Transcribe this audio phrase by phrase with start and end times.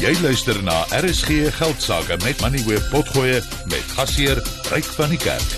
[0.00, 3.34] Jy luister na RSG Geldsaake met Money Web Potgoe
[3.68, 4.38] met gasheer
[4.72, 5.50] Ryk van die Kerk.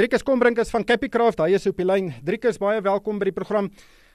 [0.00, 2.08] Driekus Kombrink is van Capicraft, hy is op die lyn.
[2.24, 3.68] Driekus, baie welkom by die program.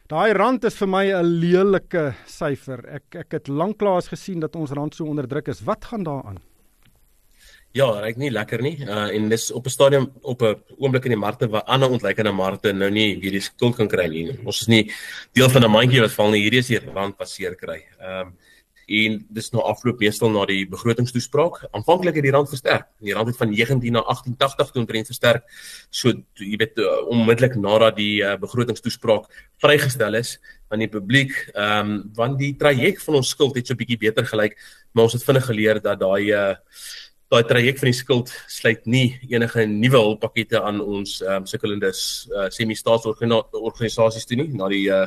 [0.09, 2.81] Daai rand is vir my 'n lelike syfer.
[2.89, 5.61] Ek ek het lanklaas gesien dat ons rand so onder druk is.
[5.61, 6.41] Wat gaan daaraan?
[7.77, 8.75] Ja, ryk nie lekker nie.
[8.81, 12.31] Uh en dis op 'n stadium op 'n oomblik in die markte waar ander ontlikeende
[12.31, 14.39] markte nou nie hierdie skuld kan kry nie.
[14.45, 14.91] Ons is nie
[15.33, 16.41] deel van 'n mandjie wat val nie.
[16.41, 17.83] Hierdie is die rand passeer kry.
[17.99, 18.37] Ehm um,
[18.87, 21.67] en dis nou afloop meestal na die begrotingstoespraak.
[21.71, 22.87] Aanvanklik het die rand versterk.
[23.03, 25.43] Die rand het van 19 na 18.80 toe omtrent versterk.
[25.89, 31.91] So jy weet uh, onmiddellik nadat die uh, begrotingstoespraak vrygestel is aan die publiek, ehm
[31.91, 34.57] um, want die traject van ons skuld het so 'n bietjie beter gelyk,
[34.93, 36.55] maar ons het vinnig geleer dat daai uh,
[37.31, 41.91] daai traject van die skuld sluit nie enige nuwe hulppakkette aan ons ehm um, sukkelende
[41.91, 45.05] uh, semi-staatsorganisasies toe nie na die uh,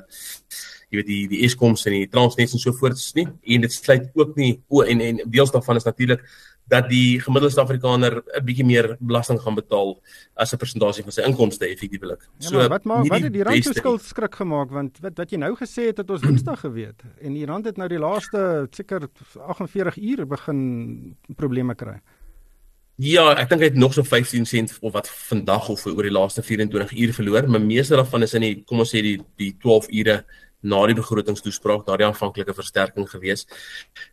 [0.91, 4.11] jy weet die die Eskoms en die Transnet en so voorts nie en dit sluit
[4.19, 6.25] ook nie o en en deels daarvan is natuurlik
[6.71, 9.99] dat die gemiddelde Suid-Afrikaner 'n bietjie meer belasting gaan betaal
[10.37, 12.23] as 'n persentasie van sy inkomste effektiewelik.
[12.39, 15.31] Ja, so wat maak wat het die rand so skuld skrik gemaak want wat wat
[15.31, 18.69] jy nou gesê het het ons Woensdag geweet en die rand het nou die laaste
[18.71, 19.09] seker
[19.47, 22.01] 48 uur begin probleme kry.
[23.01, 26.13] Ja, ek dink hy het nog so 15 sent of wat vandag of oor die
[26.13, 29.55] laaste 24 uur verloor, maar meeste daarvan is in die kom ons sê die die
[29.63, 30.17] 12 ure
[30.61, 33.47] na die begrotingstoespraak, daardie aanvanklike versterking gewees.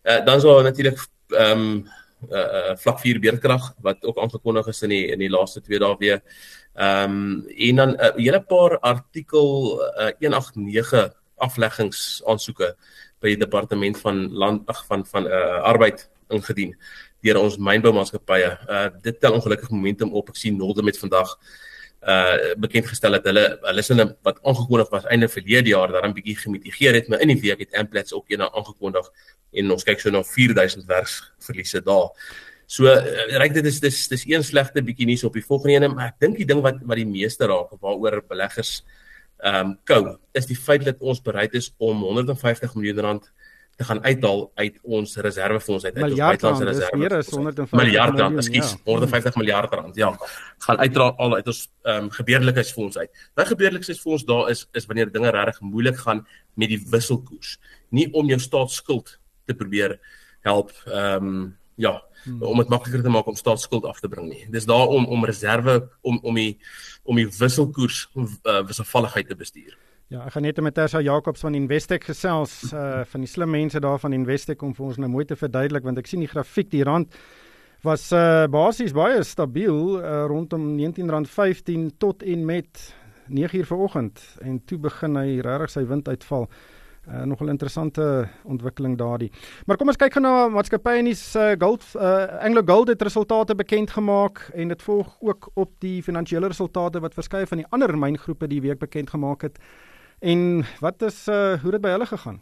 [0.08, 1.04] Uh dan sou natuurlik
[1.36, 1.68] ehm um,
[2.32, 5.84] uh, uh vlak 4 beerdkrag wat ook aangekondig is in die in die laaste 2
[5.84, 6.22] dae weer.
[6.80, 12.76] Ehm um, en dan 'n uh, hele paar artikel uh, 189 afleggings aansoeke
[13.20, 16.76] by die departement van land ag van van uh arbeid ingedien
[17.26, 18.52] deur ons mynboumaatskappye.
[18.68, 20.30] Uh dit tel ongelukkig momentum op.
[20.30, 21.38] Ek sien Nolde met vandag
[22.08, 26.38] uh bekend gestel dat hulle hulle sinne wat aangekondig was einde verlede jaar daarin bietjie
[26.44, 29.10] gemitigeer het, maar in die week het Amplats ook een aangekondig
[29.54, 32.14] en ons kyk so na 4000 werksverliese daar.
[32.68, 33.00] So uh,
[33.40, 36.22] reik dit is dis dis een slegte bietjie nuus op die volgende ene, maar ek
[36.22, 38.82] dink die ding wat wat die meeste raak waaroor beleggers
[39.38, 43.28] ehm um, kou, is die feit dat ons bereid is om 150 miljoen rand
[43.78, 46.98] te gaan uithaal uit ons reservefonds uit uit ons buitelandse reserve.
[46.98, 48.80] Meer as 150 miljard rand, ekskuus, ja.
[48.90, 50.00] 150 miljard rand.
[50.00, 50.10] Ja.
[50.66, 53.22] Gaan uitdra al uit ons ehm um, gebeurlikheidsfonds uit.
[53.38, 57.60] Daai gebeurlikheidsfonds daar is is wanneer dinge regtig moeilik gaan met die wisselkoers.
[57.90, 60.00] Nie om jou staatsskuld te probeer
[60.42, 62.42] help ehm um, ja, hmm.
[62.42, 64.48] om dit makliker te maak om staatsskuld af te bring nie.
[64.50, 66.58] Dis daar om om reserve om om die
[67.04, 69.78] om die wisselkoers uh, wisselvalligheid te bestuur.
[70.08, 73.80] Ja, ek gaan net met Tersa Jacobs van Investec gesels, uh van die slim mense
[73.84, 76.70] daar van Investec om vir ons nou mooi te verduidelik want ek sien die grafiek
[76.72, 77.18] die rand
[77.84, 82.86] was uh basies baie stabiel uh, rondom R19.15 tot en met
[83.28, 86.48] 9uur vanoggend en toe begin hy regtig sy wind uitval.
[87.08, 89.32] Uh, nog 'n interessante ontwikkeling daardie.
[89.66, 93.02] Maar kom ons kyk gou na maatskappye in die uh, gold uh, Anglo Gold het
[93.02, 97.68] resultate bekend gemaak en dit volg ook op die finansiële resultate wat verskeie van die
[97.70, 99.60] ander myngroepe die week bekend gemaak het.
[100.20, 102.42] En wat is uh hoe dit by hulle gegaan?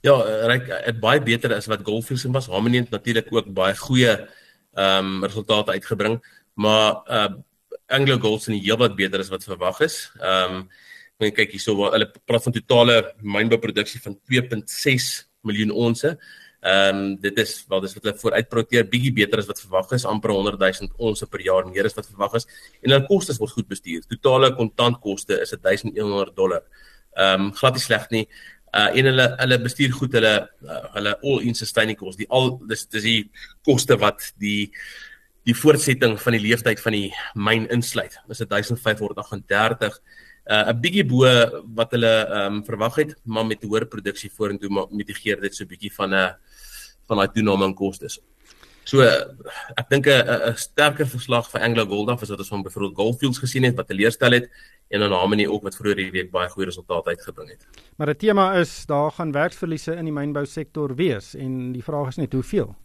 [0.00, 0.16] Ja,
[0.50, 2.48] ryk dit baie beter as wat Goldfields en was.
[2.50, 4.14] Harmony het natuurlik ook baie goeie
[4.76, 6.18] ehm um, resultate uitgebring,
[6.54, 7.28] maar uh
[7.86, 10.10] Anglo Gold se nie heelwat beter as wat verwag is.
[10.18, 10.68] Ehm um,
[11.16, 15.06] men kyk hierso waar hulle praat van totale mynbouproduksie van 2.6
[15.40, 16.18] miljoen onsse.
[16.66, 20.06] Ehm um, dit is wel dis wat hulle vooruitprojekteer bietjie beter as wat verwag is,
[20.08, 22.48] amper 100 000 onsse per jaar meer as wat verwag is.
[22.82, 24.02] En hulle kostes word goed bestuur.
[24.10, 26.64] Totale kontantkoste is 1100 dollar.
[27.14, 28.24] Ehm um, glad nie sleg nie.
[28.74, 30.34] Uh en hulle hulle bestuur goed hulle
[30.66, 32.18] uh, hulle all in sustaining cost.
[32.18, 33.20] Die al dis dis die
[33.68, 34.72] koste wat die
[35.46, 38.18] die voortsetting van die leeftyd van die myn insluit.
[38.26, 40.00] Dis 1538
[40.46, 41.30] uh 'n bietjie bo
[41.78, 45.68] wat hulle ehm um, verwag het, maar met hoër produksie vorentoe mitigeer dit so 'n
[45.68, 46.34] bietjie van 'n
[47.08, 48.20] van daai toename in kostes.
[48.86, 52.94] So ek dink 'n sterker verslag vir Anglo Gold af as wat ons van byvoorbeeld
[52.94, 54.48] Goldfields gesien het wat teleurstel het
[54.90, 57.66] en dan Harmony ook wat vroeër hierdie week baie goeie resultate uitgebring het.
[57.96, 62.08] Maar die tema is daar gaan werksverliese in die mynbou sektor wees en die vraag
[62.08, 62.76] is net hoeveel.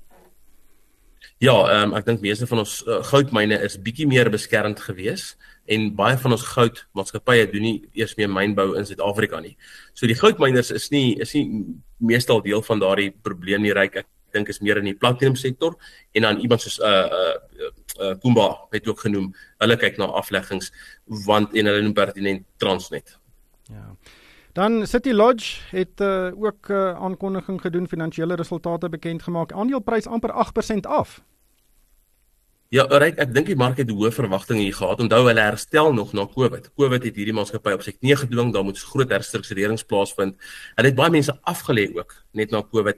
[1.41, 5.37] Ja, ehm um, ek dink meeste van ons uh, goudmyne is bietjie meer beskermd geweest
[5.65, 9.55] en baie van ons goudmaatskappye doen nie eers meer mynbou in Suid-Afrika nie.
[9.93, 11.45] So die goudmyners is nie is nie
[11.97, 14.01] meestal deel van daardie probleem nie ryk.
[14.03, 15.77] Ek dink is meer in die platinum sektor
[16.13, 17.35] en dan iemand soos uh uh,
[17.99, 19.31] uh Kumba het ook genoem.
[19.61, 20.71] Hulle kyk na afleggings
[21.25, 23.17] want en hulle noem pertinent Transnet.
[23.69, 23.95] Ja.
[24.53, 29.51] Dan City Lodge het uh, ook 'n uh, aankondiging gedoen, finansiële resultate bekend gemaak.
[29.51, 31.23] Aandeleprys amper 8% af.
[32.67, 34.99] Ja, reg, ek dink die mark het hoë verwagtinge hier gehad.
[34.99, 36.69] Onthou hulle herstel nog na COVID.
[36.75, 40.37] COVID het hierdie maatskappy op sy knie gedwing, daar moet groot herstrukturerings plaasvind.
[40.75, 42.95] Hulle het baie mense afgelê ook net na COVID.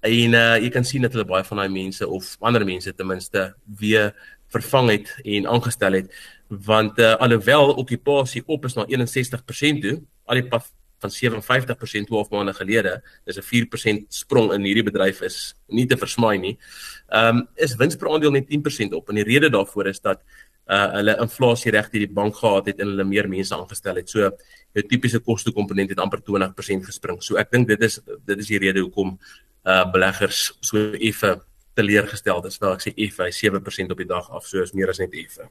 [0.00, 3.06] En uh, jy kan sien dat hulle baie van daai mense of ander mense ten
[3.06, 4.12] minste weer
[4.52, 6.12] vervang het en aangestel het
[6.48, 9.96] want uh, alhoewel okupasie op is na 61% toe,
[10.26, 15.22] al die pad van 57% 12 maande gelede, dis 'n 4% sprong in hierdie bedryf
[15.22, 16.58] is nie te versmaai nie.
[17.08, 20.20] Ehm um, is wins per aandeel net 10% op en die rede daarvoor is dat
[20.66, 24.08] uh hulle inflasie reg deur die bank gehad het en hulle meer mense aangestel het.
[24.10, 24.30] So
[24.74, 27.22] jou tipiese kostekomponent het amper 20% gespring.
[27.22, 29.18] So ek dink dit is dit is die rede hoekom
[29.64, 31.40] uh beleggers so effe
[31.74, 32.58] teleurgestel is.
[32.58, 35.50] Wel ek sê effe 7% op die dag af, so is meer as net effe.